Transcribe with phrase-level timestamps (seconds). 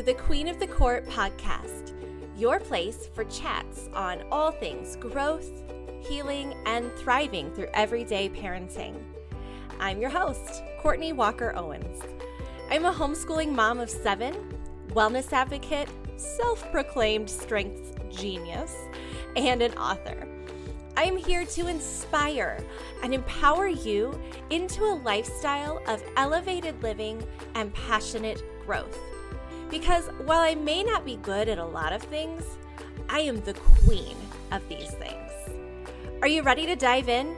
[0.00, 1.92] to the Queen of the Court podcast,
[2.34, 5.50] your place for chats on all things growth,
[6.00, 8.98] healing, and thriving through everyday parenting.
[9.78, 12.00] I'm your host, Courtney Walker Owens.
[12.70, 14.34] I'm a homeschooling mom of seven,
[14.92, 18.74] wellness advocate, self proclaimed strength genius,
[19.36, 20.26] and an author.
[20.96, 22.64] I'm here to inspire
[23.02, 27.22] and empower you into a lifestyle of elevated living
[27.54, 28.98] and passionate growth.
[29.70, 32.42] Because while I may not be good at a lot of things,
[33.08, 34.16] I am the queen
[34.50, 35.30] of these things.
[36.22, 37.36] Are you ready to dive in?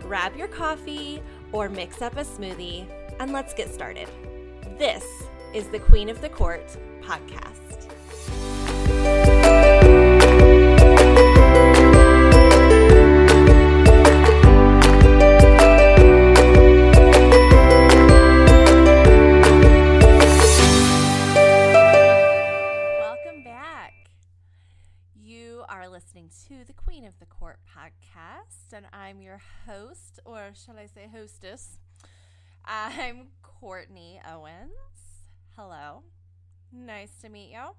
[0.00, 1.20] Grab your coffee
[1.52, 2.86] or mix up a smoothie
[3.18, 4.08] and let's get started.
[4.78, 5.04] This
[5.52, 6.66] is the Queen of the Court
[7.02, 7.90] podcast.
[32.86, 34.74] I'm Courtney Owens.
[35.56, 36.02] Hello.
[36.70, 37.76] Nice to meet you.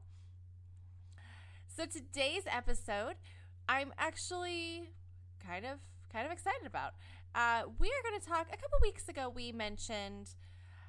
[1.68, 3.14] So today's episode,
[3.70, 4.90] I'm actually
[5.46, 5.78] kind of
[6.12, 6.94] kind of excited about.
[7.36, 8.48] Uh, we are going to talk.
[8.48, 10.32] A couple weeks ago, we mentioned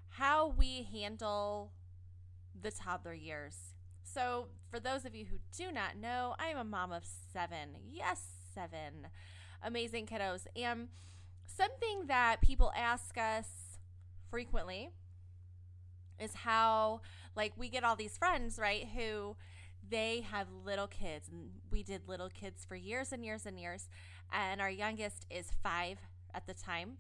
[0.09, 1.73] how we handle
[2.59, 3.75] the toddler years.
[4.03, 7.77] So, for those of you who do not know, I am a mom of seven.
[7.87, 8.23] Yes,
[8.55, 9.09] seven
[9.63, 10.47] amazing kiddos.
[10.57, 10.89] And
[11.45, 13.66] something that people ask us
[14.31, 14.91] frequently
[16.19, 17.01] is how,
[17.35, 19.37] like, we get all these friends, right, who
[19.89, 21.29] they have little kids.
[21.29, 23.89] And we did little kids for years and years and years.
[24.33, 25.99] And our youngest is five
[26.35, 26.99] at the time.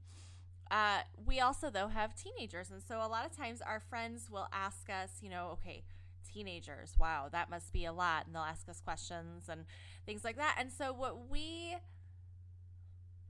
[0.71, 2.71] Uh, we also, though, have teenagers.
[2.71, 5.85] And so a lot of times our friends will ask us, you know, okay,
[6.33, 8.27] teenagers, wow, that must be a lot.
[8.27, 9.65] And they'll ask us questions and
[10.05, 10.57] things like that.
[10.59, 11.77] And so what we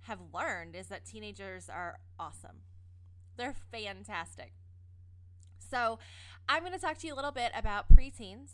[0.02, 2.62] have learned is that teenagers are awesome,
[3.36, 4.52] they're fantastic.
[5.58, 5.98] So
[6.48, 8.50] I'm going to talk to you a little bit about preteens,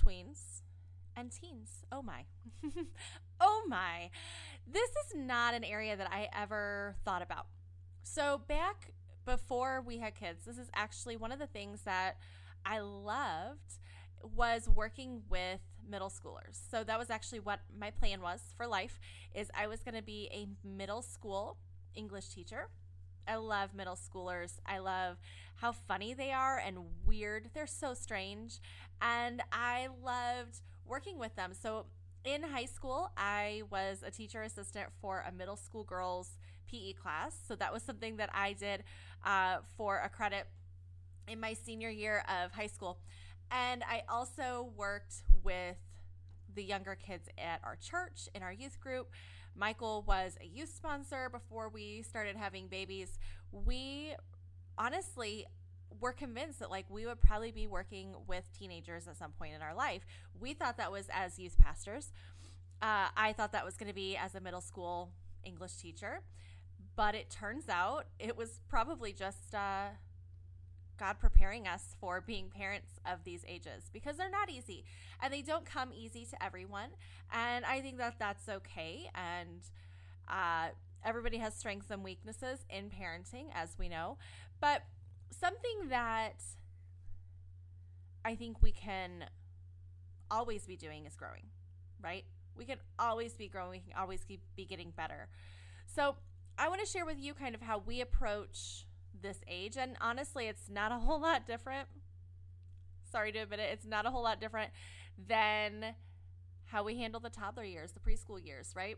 [0.00, 0.62] tweens,
[1.16, 1.84] and teens.
[1.90, 2.24] Oh my.
[3.40, 4.10] oh my.
[4.70, 7.46] This is not an area that I ever thought about.
[8.02, 8.92] So, back
[9.24, 12.16] before we had kids, this is actually one of the things that
[12.64, 13.78] I loved
[14.34, 16.58] was working with middle schoolers.
[16.70, 18.98] So that was actually what my plan was for life
[19.34, 21.58] is I was going to be a middle school
[21.94, 22.68] English teacher.
[23.26, 24.54] I love middle schoolers.
[24.66, 25.16] I love
[25.56, 27.50] how funny they are and weird.
[27.54, 28.60] They're so strange.
[29.00, 31.52] And I loved working with them.
[31.54, 31.86] So
[32.24, 36.38] in high school, I was a teacher assistant for a middle school girls
[36.70, 37.36] PE class.
[37.46, 38.84] So that was something that I did
[39.24, 40.46] uh, for a credit
[41.28, 42.98] in my senior year of high school.
[43.50, 45.76] And I also worked with
[46.54, 49.10] the younger kids at our church in our youth group.
[49.56, 53.18] Michael was a youth sponsor before we started having babies.
[53.52, 54.14] We
[54.76, 55.46] honestly
[56.00, 59.62] were convinced that like we would probably be working with teenagers at some point in
[59.62, 60.04] our life.
[60.38, 62.12] We thought that was as youth pastors.
[62.82, 65.10] Uh, I thought that was going to be as a middle school
[65.44, 66.22] English teacher,
[66.96, 69.88] but it turns out it was probably just uh,
[70.98, 74.84] God preparing us for being parents of these ages because they're not easy
[75.22, 76.90] and they don't come easy to everyone.
[77.32, 79.10] And I think that that's okay.
[79.14, 79.60] And
[80.28, 80.68] uh,
[81.04, 84.18] everybody has strengths and weaknesses in parenting, as we know.
[84.60, 84.82] But
[85.30, 86.42] something that
[88.24, 89.26] I think we can
[90.30, 91.44] always be doing is growing,
[92.02, 92.24] right?
[92.56, 95.28] We can always be growing, we can always be getting better.
[95.86, 96.16] So,
[96.56, 98.86] I want to share with you kind of how we approach
[99.22, 99.76] this age.
[99.76, 101.88] And honestly, it's not a whole lot different.
[103.10, 104.70] Sorry to admit it, it's not a whole lot different
[105.28, 105.94] than
[106.66, 108.96] how we handle the toddler years, the preschool years, right?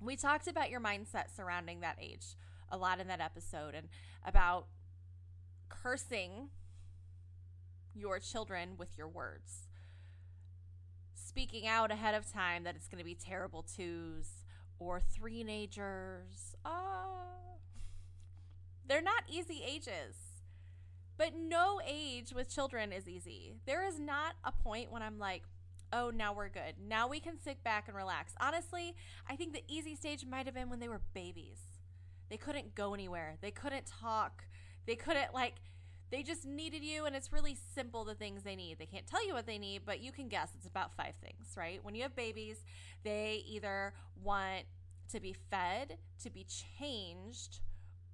[0.00, 2.34] We talked about your mindset surrounding that age
[2.70, 3.88] a lot in that episode and
[4.24, 4.66] about
[5.68, 6.48] cursing
[7.94, 9.68] your children with your words.
[11.14, 14.44] Speaking out ahead of time that it's going to be terrible twos
[14.78, 16.54] or three nagers.
[16.64, 17.49] Oh, ah.
[18.90, 20.16] They're not easy ages.
[21.16, 23.54] But no age with children is easy.
[23.64, 25.44] There is not a point when I'm like,
[25.92, 26.74] oh, now we're good.
[26.88, 28.34] Now we can sit back and relax.
[28.40, 28.96] Honestly,
[29.28, 31.60] I think the easy stage might have been when they were babies.
[32.30, 34.44] They couldn't go anywhere, they couldn't talk,
[34.86, 35.54] they couldn't, like,
[36.10, 38.78] they just needed you, and it's really simple the things they need.
[38.78, 41.54] They can't tell you what they need, but you can guess it's about five things,
[41.56, 41.78] right?
[41.84, 42.64] When you have babies,
[43.04, 44.64] they either want
[45.12, 46.46] to be fed, to be
[46.78, 47.60] changed,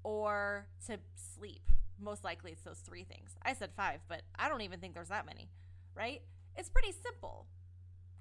[0.07, 1.01] or to
[1.35, 1.69] sleep.
[2.01, 3.31] Most likely it's those three things.
[3.43, 5.51] I said five, but I don't even think there's that many.
[5.97, 6.23] right?
[6.55, 7.47] It's pretty simple.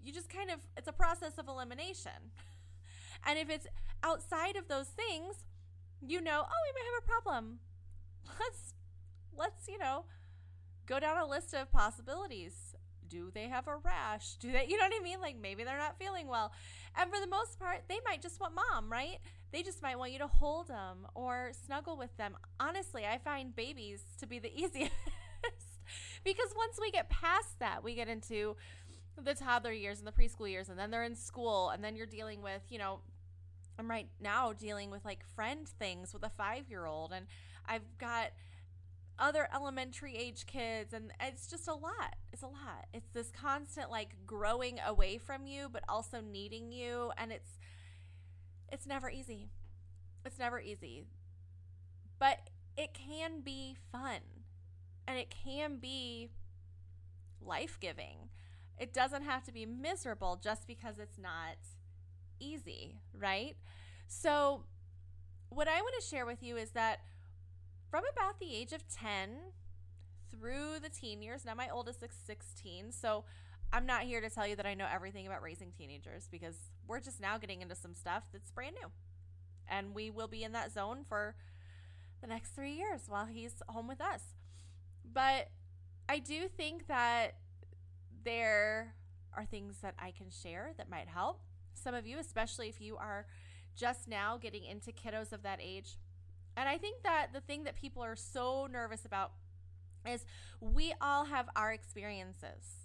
[0.04, 2.32] You just kind of, it's a process of elimination.
[3.28, 3.68] and if it's
[4.02, 5.36] outside of those things,
[6.02, 7.60] you know, oh, we might have a problem.
[8.40, 8.74] Let's,
[9.38, 10.06] let's, you know,
[10.88, 12.74] go down a list of possibilities.
[13.08, 14.38] Do they have a rash?
[14.38, 15.22] Do they, you know what I mean?
[15.22, 16.52] Like maybe they're not feeling well.
[16.98, 19.20] And for the most part, they might just want mom, right?
[19.56, 22.36] They just might want you to hold them or snuggle with them.
[22.60, 24.92] Honestly, I find babies to be the easiest
[26.26, 28.58] because once we get past that, we get into
[29.18, 32.06] the toddler years and the preschool years, and then they're in school, and then you're
[32.06, 33.00] dealing with, you know,
[33.80, 37.26] I'm right now dealing with like friend things with a five year old, and
[37.66, 38.32] I've got
[39.18, 43.90] other elementary age kids and it's just a lot it's a lot it's this constant
[43.90, 47.58] like growing away from you but also needing you and it's
[48.72, 49.50] it's never easy.
[50.26, 51.06] It's never easy.
[52.20, 54.20] But it can be fun.
[55.08, 56.30] And it can be
[57.42, 58.30] life-giving.
[58.78, 61.58] It doesn't have to be miserable just because it's not
[62.40, 63.56] easy right?
[64.08, 64.64] So
[65.50, 67.00] what i want to share with you is that
[67.90, 69.30] from about the age of 10
[70.32, 71.46] through the teen years.
[71.46, 73.24] Now, my oldest is 16, so
[73.72, 76.56] I'm not here to tell you that I know everything about raising teenagers because
[76.88, 78.90] we're just now getting into some stuff that's brand new.
[79.68, 81.36] And we will be in that zone for
[82.22, 84.22] the next three years while he's home with us.
[85.14, 85.50] But
[86.08, 87.36] I do think that
[88.24, 88.96] there
[89.34, 91.42] are things that I can share that might help
[91.74, 93.26] some of you, especially if you are
[93.76, 95.98] just now getting into kiddos of that age.
[96.58, 99.34] And I think that the thing that people are so nervous about
[100.10, 100.26] is
[100.62, 102.85] we all have our experiences,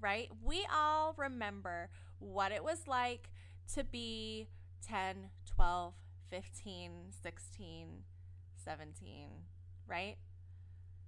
[0.00, 0.28] right?
[0.42, 3.30] We all remember what it was like
[3.74, 4.48] to be
[4.86, 5.94] 10, 12,
[6.30, 6.92] 15,
[7.22, 7.88] 16,
[8.64, 9.28] 17,
[9.86, 10.16] right?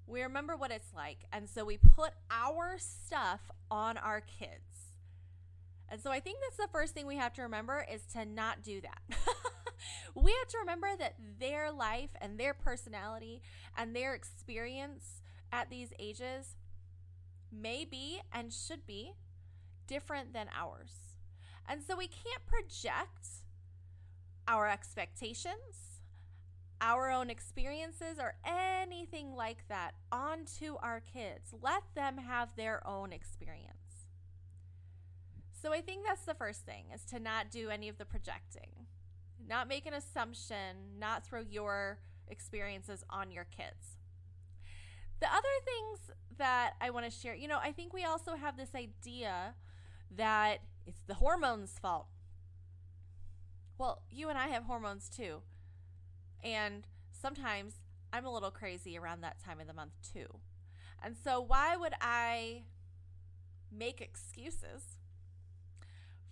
[0.07, 1.25] We remember what it's like.
[1.33, 4.93] And so we put our stuff on our kids.
[5.89, 8.63] And so I think that's the first thing we have to remember is to not
[8.63, 9.19] do that.
[10.15, 13.43] we have to remember that their life and their personality
[13.77, 15.21] and their experience
[15.53, 16.57] at these ages
[17.53, 19.13] may be and should be
[19.87, 21.17] different than ours.
[21.69, 23.29] And so we can't project
[24.49, 26.01] our expectations,
[26.81, 31.55] our own experiences, or anything like that onto our kids.
[31.63, 33.69] Let them have their own experience.
[35.53, 38.87] So I think that's the first thing is to not do any of the projecting
[39.49, 41.99] not make an assumption, not throw your
[42.29, 43.99] experiences on your kids.
[45.23, 48.57] The other things that I want to share, you know, I think we also have
[48.57, 49.55] this idea
[50.17, 52.09] that it's the hormones' fault.
[53.79, 55.43] Well, you and I have hormones too.
[56.43, 57.75] And sometimes
[58.13, 60.27] I'm a little crazy around that time of the month too.
[61.01, 62.65] And so, why would I
[63.71, 64.99] make excuses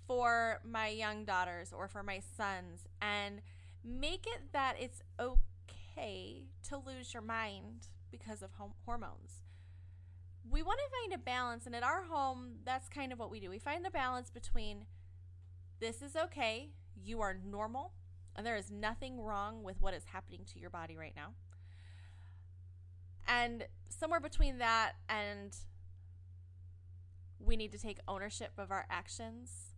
[0.04, 3.40] for my young daughters or for my sons and
[3.84, 8.50] make it that it's okay to lose your mind because of
[8.84, 9.42] hormones.
[10.48, 13.40] We want to find a balance, and at our home, that's kind of what we
[13.40, 13.50] do.
[13.50, 14.86] We find the balance between
[15.80, 16.70] this is okay,
[17.02, 17.92] you are normal,
[18.34, 21.34] and there is nothing wrong with what is happening to your body right now.
[23.28, 25.56] And somewhere between that and
[27.38, 29.70] we need to take ownership of our actions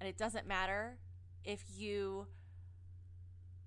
[0.00, 0.98] and it doesn't matter
[1.44, 2.26] if you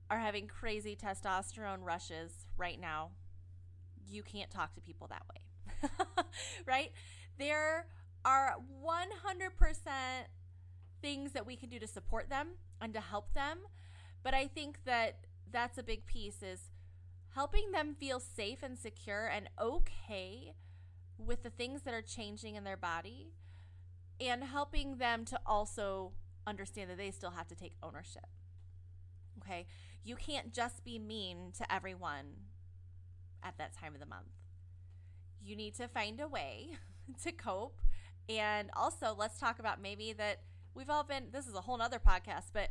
[0.09, 3.11] are having crazy testosterone rushes right now.
[4.07, 5.89] You can't talk to people that way.
[6.65, 6.91] right?
[7.37, 7.87] There
[8.25, 9.87] are 100%
[11.01, 12.49] things that we can do to support them
[12.81, 13.59] and to help them.
[14.23, 16.69] But I think that that's a big piece is
[17.35, 20.53] helping them feel safe and secure and okay
[21.17, 23.33] with the things that are changing in their body
[24.19, 26.11] and helping them to also
[26.45, 28.27] understand that they still have to take ownership.
[29.41, 29.67] Okay?
[30.03, 32.25] You can't just be mean to everyone
[33.43, 34.27] at that time of the month.
[35.41, 36.69] You need to find a way
[37.23, 37.79] to cope.
[38.27, 40.41] And also, let's talk about maybe that
[40.75, 42.69] we've all been, this is a whole nother podcast, but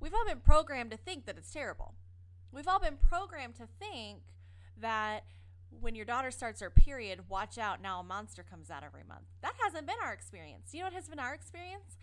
[0.00, 1.94] we've all been programmed to think that it's terrible.
[2.52, 4.20] We've all been programmed to think
[4.80, 5.24] that
[5.80, 9.24] when your daughter starts her period, watch out, now a monster comes out every month.
[9.42, 10.68] That hasn't been our experience.
[10.72, 11.96] You know what has been our experience?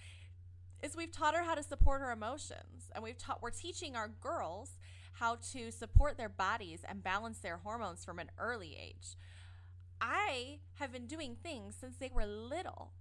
[0.83, 4.07] Is we've taught her how to support her emotions and we've taught we're teaching our
[4.07, 4.77] girls
[5.21, 9.15] how to support their bodies and balance their hormones from an early age.
[10.01, 12.93] I have been doing things since they were little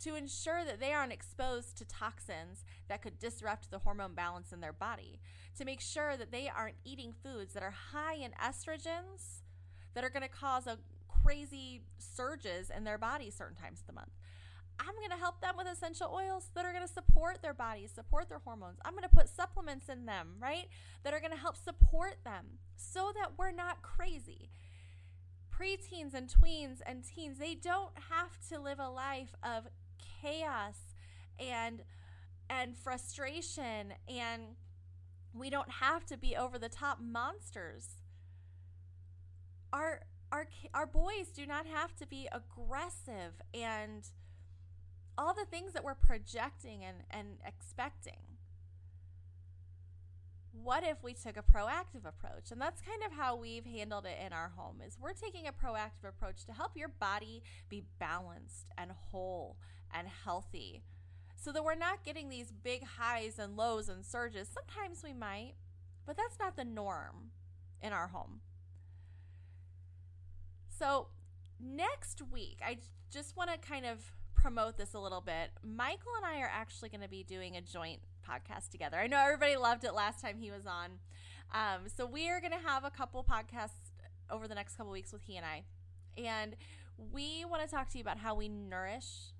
[0.00, 4.60] to ensure that they aren't exposed to toxins that could disrupt the hormone balance in
[4.60, 5.20] their body,
[5.56, 9.42] to make sure that they aren't eating foods that are high in estrogens
[9.94, 10.78] that are going to cause a
[11.22, 14.10] crazy surges in their body certain times of the month.
[14.78, 17.90] I'm going to help them with essential oils that are going to support their bodies,
[17.94, 18.78] support their hormones.
[18.84, 20.68] I'm going to put supplements in them, right?
[21.04, 24.50] That are going to help support them so that we're not crazy.
[25.50, 29.68] Preteens and tweens and teens, they don't have to live a life of
[30.20, 30.76] chaos
[31.38, 31.82] and
[32.48, 34.42] and frustration and
[35.32, 37.96] we don't have to be over the top monsters.
[39.72, 40.02] Our
[40.32, 44.08] our our boys do not have to be aggressive and
[45.18, 48.18] all the things that we're projecting and, and expecting.
[50.52, 52.50] What if we took a proactive approach?
[52.50, 55.52] And that's kind of how we've handled it in our home is we're taking a
[55.52, 59.58] proactive approach to help your body be balanced and whole
[59.94, 60.82] and healthy
[61.36, 64.48] so that we're not getting these big highs and lows and surges.
[64.52, 65.54] Sometimes we might,
[66.06, 67.30] but that's not the norm
[67.80, 68.40] in our home.
[70.78, 71.08] So,
[71.60, 72.78] next week, I
[73.10, 74.12] just want to kind of
[74.46, 75.50] promote this a little bit.
[75.64, 78.96] Michael and I are actually going to be doing a joint podcast together.
[78.96, 81.00] I know everybody loved it last time he was on.
[81.52, 83.90] Um, so, we are going to have a couple podcasts
[84.30, 85.64] over the next couple weeks with he and I.
[86.16, 86.54] And
[86.96, 89.32] we want to talk to you about how we nourish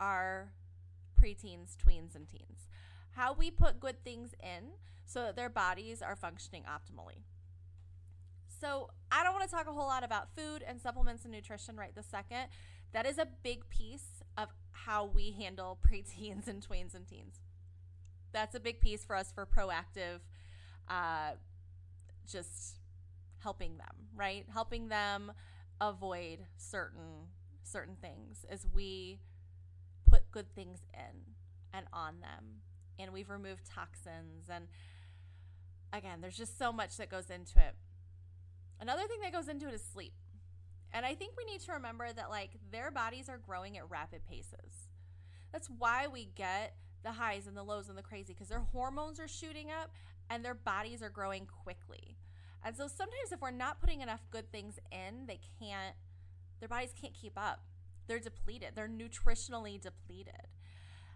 [0.00, 0.52] our
[1.22, 2.66] preteens, tweens, and teens.
[3.10, 4.70] How we put good things in
[5.04, 7.24] so that their bodies are functioning optimally.
[8.48, 11.76] So, I don't want to talk a whole lot about food and supplements and nutrition
[11.76, 12.48] right this second.
[12.92, 17.40] That is a big piece of how we handle preteens and tweens and teens.
[18.32, 20.20] That's a big piece for us for proactive,
[20.88, 21.32] uh,
[22.30, 22.76] just
[23.38, 24.46] helping them, right?
[24.52, 25.32] Helping them
[25.80, 27.28] avoid certain
[27.62, 29.20] certain things as we
[30.08, 31.34] put good things in
[31.72, 32.62] and on them
[32.98, 34.66] and we've removed toxins and
[35.92, 37.76] again there's just so much that goes into it
[38.80, 40.14] another thing that goes into it is sleep
[40.92, 44.24] and i think we need to remember that like their bodies are growing at rapid
[44.26, 44.88] paces
[45.52, 49.18] that's why we get the highs and the lows and the crazy because their hormones
[49.18, 49.90] are shooting up
[50.28, 52.16] and their bodies are growing quickly
[52.64, 55.96] and so sometimes if we're not putting enough good things in they can't
[56.60, 57.62] their bodies can't keep up
[58.10, 60.48] they're depleted, they're nutritionally depleted.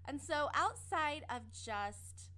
[0.06, 2.30] And so, outside of just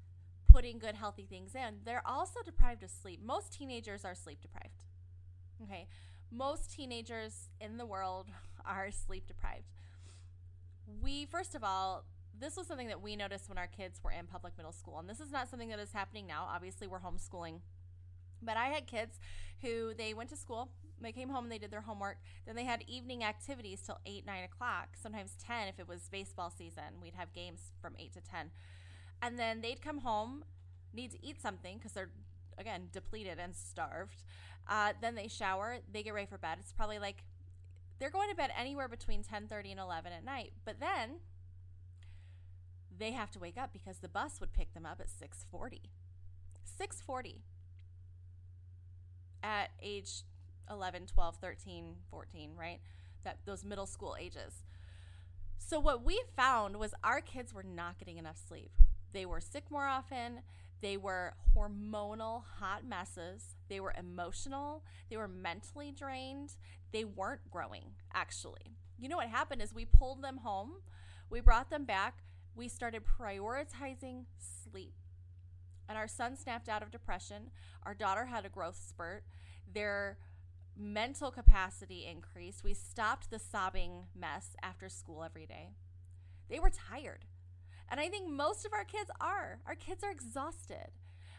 [0.51, 3.21] putting good, healthy things in, they're also deprived of sleep.
[3.23, 4.85] Most teenagers are sleep deprived.
[5.63, 5.89] Okay.
[6.31, 8.27] Most teenagers in the world
[8.65, 9.71] are sleep deprived.
[11.03, 12.05] We, first of all,
[12.39, 14.99] this was something that we noticed when our kids were in public middle school.
[14.99, 16.49] And this is not something that is happening now.
[16.53, 17.61] Obviously, we're homeschooling.
[18.43, 19.19] But I had kids
[19.63, 20.69] who they went to school,
[21.01, 22.19] they came home and they did their homework.
[22.47, 26.51] Then they had evening activities till 8, 9 o'clock, sometimes 10 if it was baseball
[26.51, 27.01] season.
[27.03, 28.51] We'd have games from 8 to 10.
[29.23, 30.45] And then they'd come home,
[30.95, 32.11] need to eat something because they're,
[32.59, 34.23] again, depleted and starved.
[34.69, 36.59] Uh, then they shower, they get ready for bed.
[36.61, 37.23] It's probably like
[37.99, 40.53] they're going to bed anywhere between 10:30 and 11 at night.
[40.65, 41.21] But then
[42.99, 45.91] they have to wake up because the bus would pick them up at 6:40.
[46.79, 47.43] 6:40
[49.43, 50.25] at age
[50.69, 52.81] 11, 12, 13, 14, right?
[53.25, 54.65] That those middle school ages.
[55.59, 58.73] So what we found was our kids were not getting enough sleep.
[59.13, 60.41] They were sick more often.
[60.81, 63.57] They were hormonal hot messes.
[63.69, 64.85] They were emotional.
[65.11, 66.57] They were mentally drained.
[66.93, 68.77] They weren't growing, actually.
[68.99, 70.81] You know what happened is we pulled them home,
[71.29, 72.23] we brought them back,
[72.55, 74.95] we started prioritizing sleep.
[75.89, 77.51] And our son snapped out of depression.
[77.85, 79.25] Our daughter had a growth spurt.
[79.73, 80.19] Their
[80.77, 82.65] mental capacity increased.
[82.65, 85.71] We stopped the sobbing mess after school every day.
[86.49, 87.25] They were tired.
[87.91, 89.61] And I think most of our kids are.
[89.67, 90.91] Our kids are exhausted.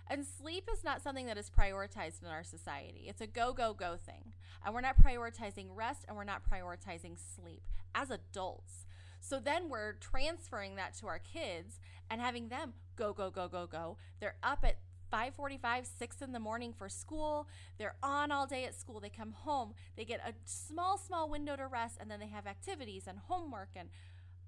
[0.10, 3.06] And sleep is not something that is prioritized in our society.
[3.08, 4.34] It's a go, go, go thing.
[4.66, 7.63] And we're not prioritizing rest and we're not prioritizing sleep
[7.94, 8.86] as adults.
[9.20, 13.68] So then we're transferring that to our kids and having them go, go, go, go,
[13.68, 13.98] go.
[14.20, 14.77] They're up at
[15.12, 17.48] 5:45, 6 in the morning for school.
[17.77, 19.00] They're on all day at school.
[19.00, 19.74] They come home.
[19.96, 23.70] They get a small small window to rest and then they have activities and homework
[23.75, 23.89] and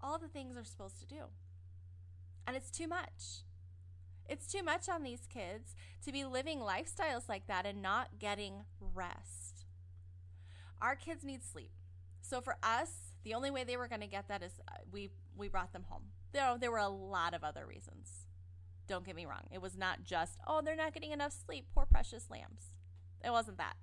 [0.02, 1.24] all the things they're supposed to do.
[2.50, 3.44] And it's too much.
[4.28, 8.64] It's too much on these kids to be living lifestyles like that and not getting
[8.80, 9.66] rest.
[10.82, 11.70] Our kids need sleep.
[12.22, 15.12] So for us, the only way they were going to get that is uh, we
[15.38, 16.06] we brought them home.
[16.32, 18.26] There there were a lot of other reasons.
[18.88, 19.46] Don't get me wrong.
[19.52, 21.68] It was not just, oh, they're not getting enough sleep.
[21.76, 22.74] Poor precious lambs.
[23.24, 23.76] It wasn't that.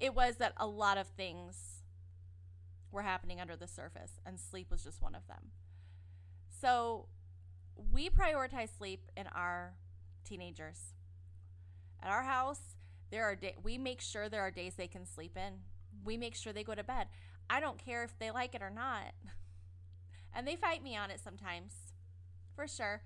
[0.00, 1.82] It was that a lot of things
[2.90, 5.50] were happening under the surface, and sleep was just one of them.
[6.58, 7.08] So
[7.90, 9.74] we prioritize sleep in our
[10.24, 10.94] teenagers.
[12.02, 12.76] At our house,
[13.10, 15.64] there are day- we make sure there are days they can sleep in.
[16.04, 17.06] we make sure they go to bed.
[17.48, 19.12] I don't care if they like it or not.
[20.34, 21.74] And they fight me on it sometimes,
[22.56, 23.02] for sure.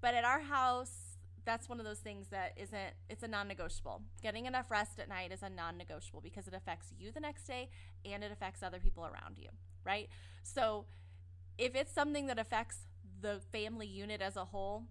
[0.00, 4.02] But at our house, that's one of those things that isn't, it's a non negotiable.
[4.22, 7.44] Getting enough rest at night is a non negotiable because it affects you the next
[7.46, 7.68] day
[8.04, 9.48] and it affects other people around you,
[9.84, 10.08] right?
[10.44, 10.86] So
[11.58, 12.78] if it's something that affects
[13.22, 14.84] the family unit as a whole,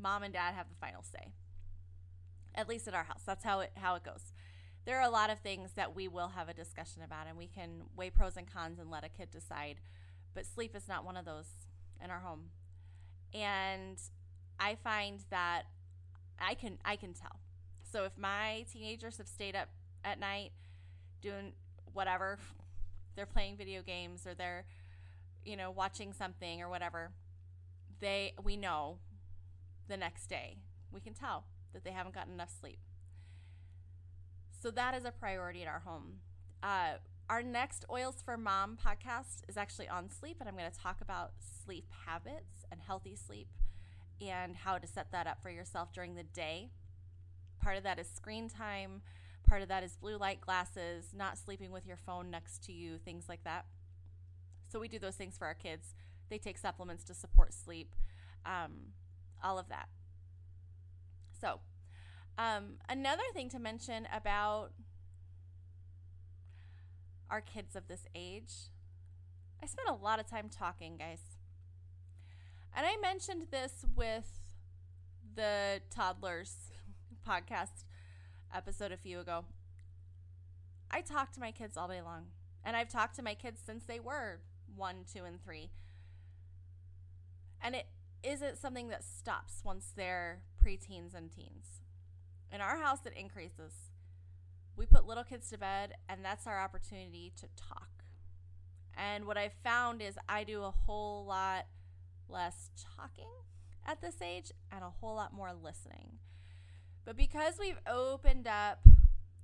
[0.00, 1.32] mom and dad have the final say.
[2.54, 3.22] At least at our house.
[3.26, 4.32] That's how it how it goes.
[4.84, 7.46] There are a lot of things that we will have a discussion about and we
[7.46, 9.76] can weigh pros and cons and let a kid decide.
[10.34, 11.46] But sleep is not one of those
[12.02, 12.50] in our home.
[13.34, 13.98] And
[14.58, 15.64] I find that
[16.38, 17.40] I can I can tell.
[17.90, 19.68] So if my teenagers have stayed up
[20.04, 20.52] at night
[21.20, 21.52] doing
[21.92, 22.38] whatever,
[23.16, 24.64] they're playing video games or they're
[25.44, 27.10] you know watching something or whatever,
[28.00, 28.98] they we know
[29.88, 30.58] the next day.
[30.92, 32.78] We can tell that they haven't gotten enough sleep.
[34.60, 36.20] So that is a priority in our home.
[36.62, 36.94] Uh,
[37.30, 41.00] our next Oils for Mom podcast is actually on sleep, and I'm going to talk
[41.00, 41.32] about
[41.64, 43.48] sleep habits and healthy sleep
[44.20, 46.70] and how to set that up for yourself during the day.
[47.60, 49.02] Part of that is screen time,
[49.46, 52.98] part of that is blue light glasses, not sleeping with your phone next to you,
[52.98, 53.66] things like that.
[54.68, 55.94] So we do those things for our kids.
[56.28, 57.94] They take supplements to support sleep,
[58.44, 58.92] um,
[59.42, 59.88] all of that.
[61.40, 61.60] So,
[62.36, 64.70] um, another thing to mention about
[67.30, 68.70] our kids of this age,
[69.62, 71.20] I spent a lot of time talking, guys.
[72.76, 74.40] And I mentioned this with
[75.34, 76.54] the toddlers
[77.28, 77.84] podcast
[78.54, 79.44] episode a few ago.
[80.90, 82.26] I talk to my kids all day long.
[82.64, 84.40] And I've talked to my kids since they were
[84.74, 85.70] one, two, and three.
[87.62, 87.86] And it
[88.22, 91.80] isn't something that stops once they're preteens and teens.
[92.52, 93.72] In our house, it increases.
[94.76, 98.04] We put little kids to bed, and that's our opportunity to talk.
[98.96, 101.66] And what I've found is I do a whole lot
[102.28, 103.28] less talking
[103.86, 106.18] at this age and a whole lot more listening.
[107.04, 108.86] But because we've opened up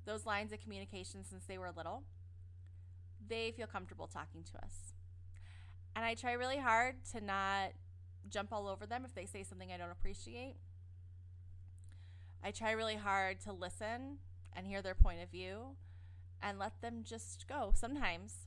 [0.05, 2.03] those lines of communication since they were little,
[3.27, 4.93] they feel comfortable talking to us.
[5.97, 7.73] And I try really hard to not
[8.31, 10.57] jump all over them if they say something I don't appreciate.
[12.43, 14.19] I try really hard to listen
[14.55, 15.77] and hear their point of view
[16.43, 17.73] and let them just go.
[17.75, 18.47] Sometimes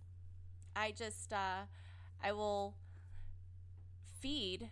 [0.76, 1.66] I just, uh,
[2.24, 2.76] I will
[4.20, 4.70] feed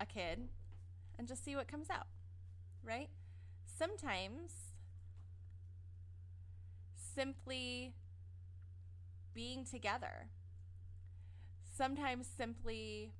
[0.00, 0.48] a kid
[1.18, 2.06] and just see what comes out,
[2.82, 3.08] right?
[3.66, 4.52] Sometimes
[7.14, 7.92] simply
[9.34, 10.28] being together,
[11.76, 13.12] sometimes simply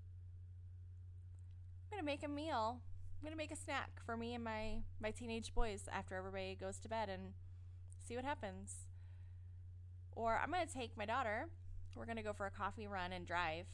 [1.94, 2.80] I'm gonna make a meal.
[2.80, 6.78] I'm gonna make a snack for me and my my teenage boys after everybody goes
[6.80, 7.35] to bed and
[8.04, 8.88] see what happens.
[10.11, 11.46] Or I'm gonna take my daughter.
[11.94, 13.66] We're gonna go for a coffee run and drive,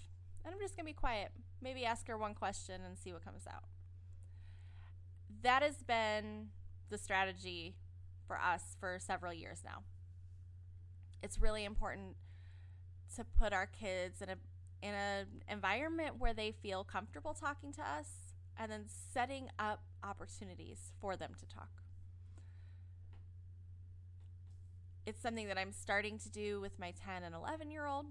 [0.45, 1.31] and I'm just gonna be quiet.
[1.63, 3.65] Maybe ask her one question and see what comes out.
[5.43, 6.49] That has been
[6.91, 7.77] the strategy
[8.27, 9.85] for us for several years now.
[11.23, 12.17] It's really important
[13.17, 14.37] to put our kids in a
[14.83, 20.93] in an environment where they feel comfortable talking to us and then setting up opportunities
[21.01, 21.83] for them to talk.
[25.07, 28.07] It's something that I'm starting to do with my 10 and 11 year old.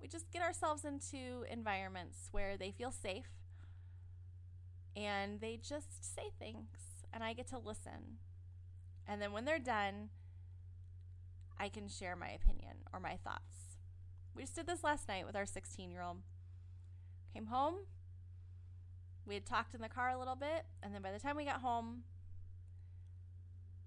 [0.00, 3.30] We just get ourselves into environments where they feel safe
[4.96, 6.76] and they just say things,
[7.12, 8.18] and I get to listen.
[9.06, 10.10] And then when they're done,
[11.58, 13.67] I can share my opinion or my thoughts.
[14.38, 16.18] We just did this last night with our 16 year old.
[17.34, 17.74] Came home.
[19.26, 20.64] We had talked in the car a little bit.
[20.80, 22.04] And then by the time we got home,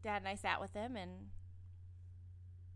[0.03, 1.29] Dad and I sat with him and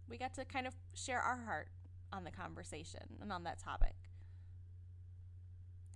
[0.07, 1.67] we got to kind of share our heart
[2.13, 3.95] on the conversation and on that topic.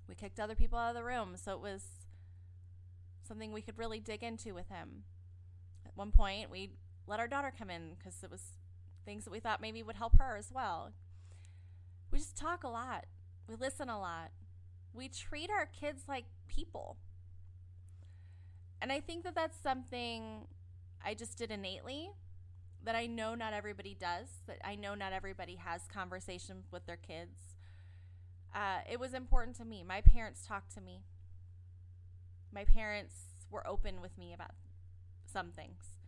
[0.09, 1.85] We kicked other people out of the room, so it was
[3.25, 5.03] something we could really dig into with him.
[5.85, 6.71] At one point, we
[7.07, 8.41] let our daughter come in because it was
[9.05, 10.91] things that we thought maybe would help her as well.
[12.11, 13.05] We just talk a lot.
[13.47, 14.31] We listen a lot.
[14.93, 16.97] We treat our kids like people.
[18.81, 20.47] And I think that that's something
[21.03, 22.11] I just did innately
[22.83, 26.97] that I know not everybody does, that I know not everybody has conversations with their
[26.97, 27.55] kids.
[28.55, 29.83] Uh, it was important to me.
[29.83, 31.03] My parents talked to me.
[32.53, 33.15] My parents
[33.51, 34.51] were open with me about
[35.31, 35.99] some things.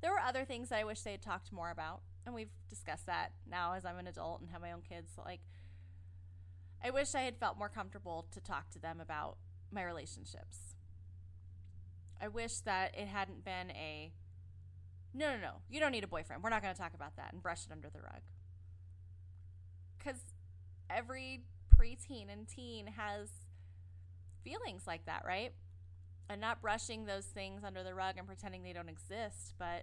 [0.00, 3.06] There were other things that I wish they had talked more about and we've discussed
[3.06, 5.10] that now as I'm an adult and have my own kids.
[5.18, 5.40] Like,
[6.82, 9.36] I wish I had felt more comfortable to talk to them about
[9.72, 10.76] my relationships.
[12.20, 14.12] I wish that it hadn't been a
[15.12, 16.44] no, no, no, you don't need a boyfriend.
[16.44, 18.20] We're not going to talk about that and brush it under the rug.
[19.98, 20.20] Because
[20.88, 21.42] every
[21.76, 23.28] preteen and teen has
[24.44, 25.52] feelings like that, right?
[26.28, 29.82] And not brushing those things under the rug and pretending they don't exist, but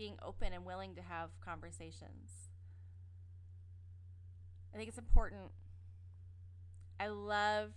[0.00, 2.48] being open and willing to have conversations.
[4.72, 5.50] I think it's important.
[6.98, 7.74] I loved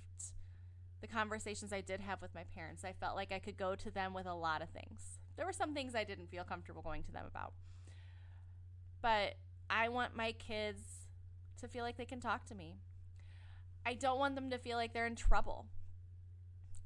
[1.01, 2.86] the conversations I did have with my parents.
[2.86, 5.19] I felt like I could go to them with a lot of things.
[5.36, 7.55] There were some things I didn't feel comfortable going to them about.
[9.01, 9.36] But
[9.69, 11.09] I want my kids
[11.59, 12.77] to feel like they can talk to me.
[13.86, 15.65] I don't want them to feel like they're in trouble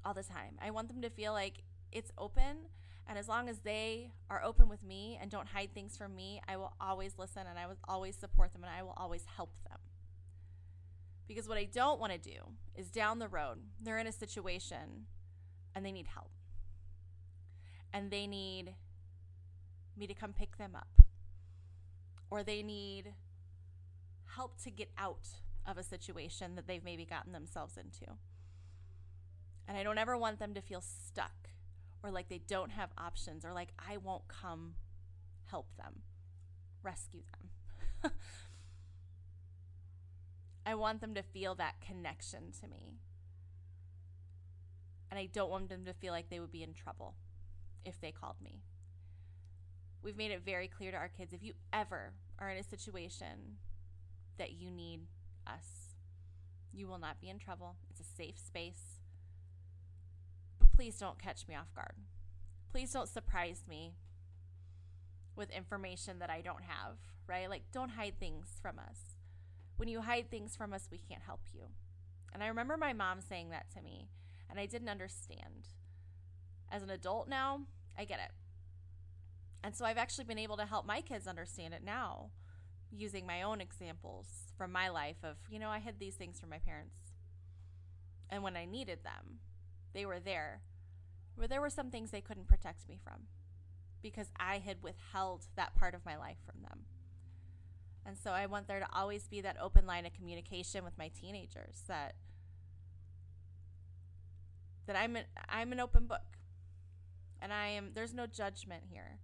[0.03, 0.57] all the time.
[0.59, 2.69] I want them to feel like it's open.
[3.07, 6.41] And as long as they are open with me and don't hide things from me,
[6.47, 9.51] I will always listen and I will always support them and I will always help
[9.63, 9.79] them.
[11.27, 12.39] Because what I don't want to do
[12.75, 15.05] is down the road, they're in a situation
[15.73, 16.31] and they need help.
[17.93, 18.73] And they need
[19.97, 21.01] me to come pick them up.
[22.29, 23.13] Or they need
[24.35, 25.27] help to get out
[25.65, 28.11] of a situation that they've maybe gotten themselves into.
[29.67, 31.46] And I don't ever want them to feel stuck
[32.07, 34.75] or like they don't have options or like I won't come
[35.45, 36.03] help them,
[36.81, 37.21] rescue
[38.01, 38.11] them.
[40.65, 42.99] I want them to feel that connection to me.
[45.11, 47.15] And I don't want them to feel like they would be in trouble
[47.85, 48.61] if they called me.
[50.01, 53.57] We've made it very clear to our kids if you ever are in a situation
[54.37, 55.01] that you need
[55.45, 55.95] us,
[56.73, 57.75] you will not be in trouble.
[57.89, 58.96] It's a safe space.
[60.77, 61.95] Please don't catch me off guard.
[62.71, 63.95] Please don't surprise me
[65.35, 67.49] with information that I don't have, right?
[67.49, 69.17] Like, don't hide things from us.
[69.77, 71.61] When you hide things from us, we can't help you.
[72.31, 74.09] And I remember my mom saying that to me,
[74.51, 75.69] and I didn't understand.
[76.71, 77.61] As an adult now,
[77.97, 78.31] I get it.
[79.63, 82.29] And so I've actually been able to help my kids understand it now
[82.91, 86.51] using my own examples from my life of, you know, I hid these things from
[86.51, 86.97] my parents.
[88.29, 89.39] And when I needed them,
[89.93, 90.61] they were there.
[91.37, 93.27] But there were some things they couldn't protect me from
[94.01, 96.81] because I had withheld that part of my life from them.
[98.05, 101.09] And so I want there to always be that open line of communication with my
[101.09, 102.15] teenagers that
[104.85, 106.37] that I'm an, I'm an open book.
[107.41, 109.19] And I am there's no judgment here.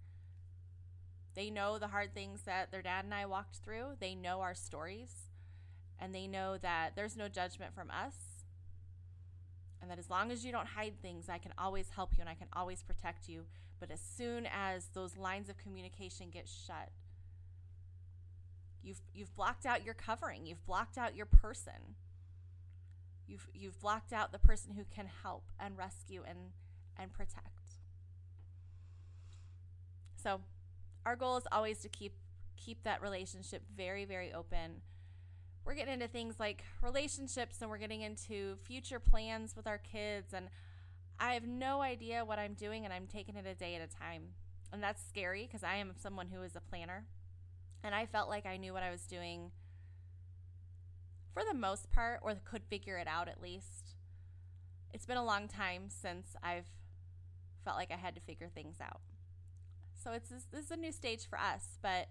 [1.36, 3.96] They know the hard things that their dad and I walked through.
[4.00, 5.30] They know our stories.
[6.00, 8.16] And they know that there's no judgment from us.
[9.84, 12.30] And that as long as you don't hide things, I can always help you and
[12.30, 13.44] I can always protect you.
[13.80, 16.90] But as soon as those lines of communication get shut,
[18.84, 20.46] You've you've blocked out your covering.
[20.46, 21.96] You've blocked out your person.
[23.26, 26.38] You've you've blocked out the person who can help and rescue and
[26.98, 27.78] and protect.
[30.22, 30.42] So,
[31.06, 32.14] our goal is always to keep
[32.58, 34.82] keep that relationship very very open.
[35.66, 40.34] We're getting into things like relationships and we're getting into future plans with our kids
[40.34, 40.50] and
[41.20, 43.88] I have no idea what I'm doing and I'm taking it a day at a
[43.88, 44.24] time.
[44.72, 47.06] And that's scary because I am someone who is a planner.
[47.84, 49.52] And I felt like I knew what I was doing
[51.34, 53.96] for the most part, or could figure it out at least.
[54.94, 56.68] It's been a long time since I've
[57.66, 59.02] felt like I had to figure things out.
[60.04, 62.10] So it's this, this is a new stage for us, but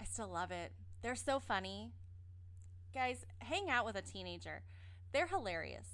[0.00, 0.72] I still love it.
[1.02, 1.92] They're so funny.
[2.92, 4.62] Guys, hang out with a teenager.
[5.12, 5.88] They're hilarious.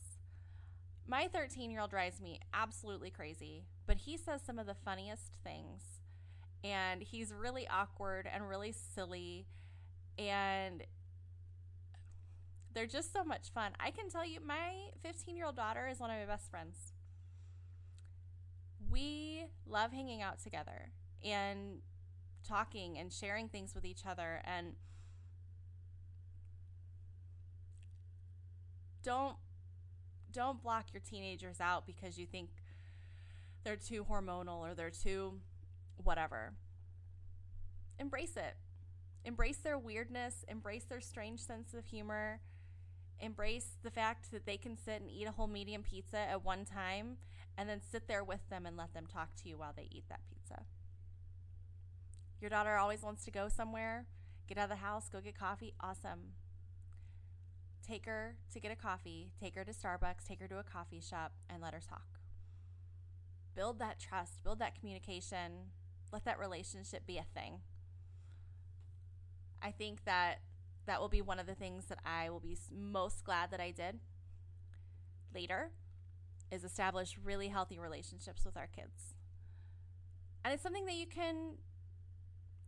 [1.07, 5.33] My 13 year old drives me absolutely crazy, but he says some of the funniest
[5.43, 5.83] things
[6.63, 9.47] and he's really awkward and really silly
[10.19, 10.83] and
[12.73, 13.73] they're just so much fun.
[13.79, 16.93] I can tell you, my 15 year old daughter is one of my best friends.
[18.91, 20.91] We love hanging out together
[21.25, 21.79] and
[22.47, 24.41] talking and sharing things with each other.
[24.45, 24.75] And
[29.05, 29.37] don't
[30.33, 32.51] don't block your teenagers out because you think
[33.63, 35.35] they're too hormonal or they're too
[36.03, 36.55] whatever.
[38.01, 38.57] Embrace it.
[39.25, 42.41] Embrace their weirdness, embrace their strange sense of humor,
[43.21, 46.65] embrace the fact that they can sit and eat a whole medium pizza at one
[46.65, 47.17] time
[47.57, 50.05] and then sit there with them and let them talk to you while they eat
[50.09, 50.65] that pizza.
[52.41, 54.05] Your daughter always wants to go somewhere,
[54.47, 55.73] get out of the house, go get coffee.
[55.81, 56.33] Awesome.
[57.87, 61.01] Take her to get a coffee, take her to Starbucks, take her to a coffee
[61.01, 62.07] shop, and let her talk.
[63.55, 65.71] Build that trust, build that communication,
[66.13, 67.61] let that relationship be a thing.
[69.63, 70.41] I think that
[70.87, 73.71] that will be one of the things that I will be most glad that I
[73.71, 74.01] did
[75.35, 75.71] later
[76.51, 79.15] is establish really healthy relationships with our kids.
[80.45, 81.57] And it's something that you can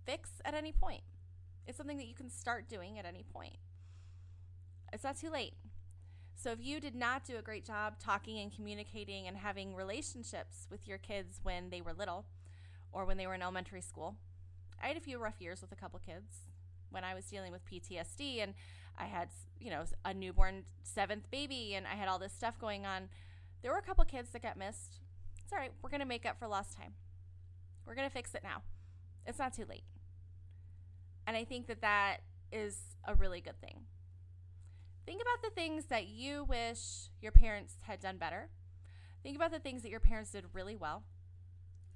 [0.04, 1.02] fix at any point.
[1.66, 3.56] It's something that you can start doing at any point.
[4.92, 5.54] It's not too late.
[6.34, 10.66] So if you did not do a great job talking and communicating and having relationships
[10.70, 12.26] with your kids when they were little
[12.92, 14.16] or when they were in elementary school,
[14.82, 16.50] I had a few rough years with a couple kids
[16.90, 18.54] when I was dealing with PTSD and
[18.98, 22.84] I had, you know, a newborn seventh baby and I had all this stuff going
[22.84, 23.08] on.
[23.62, 25.00] There were a couple kids that got missed.
[25.42, 25.72] It's all right.
[25.82, 26.92] We're going to make up for lost time.
[27.86, 28.62] We're going to fix it now.
[29.26, 29.84] It's not too late.
[31.26, 32.18] And I think that that
[32.52, 33.80] is a really good thing.
[35.06, 38.50] Think about the things that you wish your parents had done better.
[39.22, 41.04] Think about the things that your parents did really well.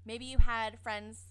[0.07, 1.25] Maybe you had friends,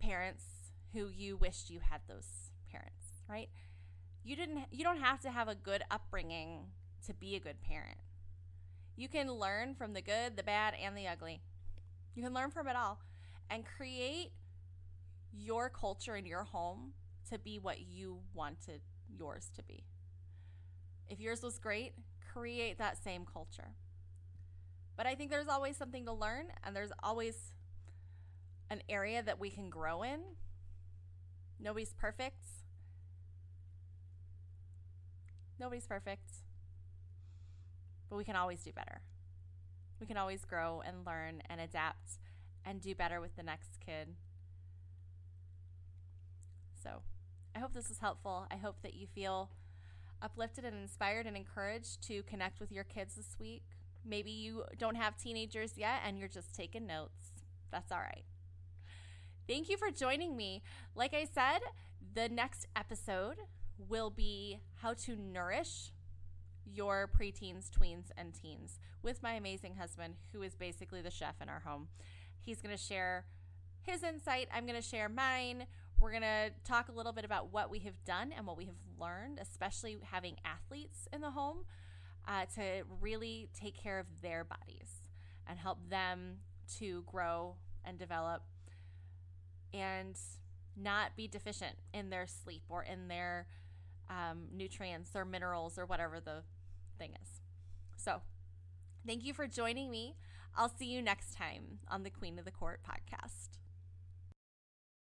[0.00, 0.44] parents
[0.92, 3.48] who you wished you had those parents, right?
[4.24, 6.66] You didn't you don't have to have a good upbringing
[7.06, 7.98] to be a good parent.
[8.96, 11.40] You can learn from the good, the bad, and the ugly.
[12.14, 12.98] You can learn from it all
[13.48, 14.32] and create
[15.32, 16.94] your culture in your home
[17.30, 19.84] to be what you wanted yours to be.
[21.08, 21.92] If yours was great,
[22.32, 23.74] create that same culture.
[24.96, 27.52] But I think there's always something to learn, and there's always
[28.70, 30.20] an area that we can grow in.
[31.60, 32.44] Nobody's perfect.
[35.58, 36.30] Nobody's perfect.
[38.10, 39.00] But we can always do better.
[40.00, 42.18] We can always grow and learn and adapt
[42.64, 44.08] and do better with the next kid.
[46.82, 47.02] So,
[47.56, 48.46] I hope this was helpful.
[48.50, 49.50] I hope that you feel
[50.22, 53.64] uplifted and inspired and encouraged to connect with your kids this week.
[54.04, 57.42] Maybe you don't have teenagers yet and you're just taking notes.
[57.70, 58.24] That's all right.
[59.46, 60.62] Thank you for joining me.
[60.94, 61.60] Like I said,
[62.14, 63.36] the next episode
[63.88, 65.92] will be how to nourish
[66.64, 71.48] your preteens, tweens, and teens with my amazing husband, who is basically the chef in
[71.48, 71.88] our home.
[72.44, 73.24] He's going to share
[73.82, 74.48] his insight.
[74.54, 75.66] I'm going to share mine.
[76.00, 78.66] We're going to talk a little bit about what we have done and what we
[78.66, 81.64] have learned, especially having athletes in the home,
[82.26, 85.08] uh, to really take care of their bodies
[85.46, 86.36] and help them
[86.78, 88.42] to grow and develop
[89.74, 90.16] and
[90.76, 93.46] not be deficient in their sleep or in their
[94.08, 96.42] um, nutrients or minerals or whatever the
[96.96, 97.40] thing is.
[97.96, 98.22] So,
[99.04, 100.14] thank you for joining me.
[100.56, 103.57] I'll see you next time on the Queen of the Court podcast.